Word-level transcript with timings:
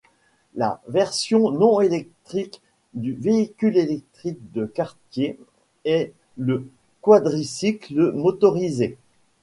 La 0.55 0.81
version 0.87 1.51
non 1.51 1.79
électrique 1.79 2.59
du 2.95 3.13
véhicule 3.13 3.77
électrique 3.77 4.39
de 4.51 4.65
quartier 4.65 5.39
est 5.85 6.11
le 6.37 6.67
quadricycle 7.01 8.11
motorisé. 8.11 8.97